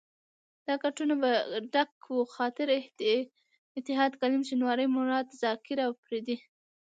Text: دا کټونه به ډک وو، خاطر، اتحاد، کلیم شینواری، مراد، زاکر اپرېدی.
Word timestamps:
دا 0.67 0.75
کټونه 0.83 1.13
به 1.21 1.29
ډک 1.73 1.91
وو، 2.09 2.21
خاطر، 2.35 2.67
اتحاد، 3.77 4.11
کلیم 4.21 4.41
شینواری، 4.49 4.87
مراد، 4.95 5.27
زاکر 5.41 5.77
اپرېدی. 5.83 6.37